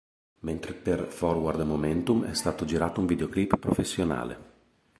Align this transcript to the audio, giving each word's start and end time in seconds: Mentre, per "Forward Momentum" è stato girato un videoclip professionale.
Mentre, 0.39 0.73
per 0.73 1.11
"Forward 1.11 1.61
Momentum" 1.61 2.25
è 2.25 2.33
stato 2.33 2.65
girato 2.65 2.99
un 3.01 3.05
videoclip 3.05 3.55
professionale. 3.59 4.39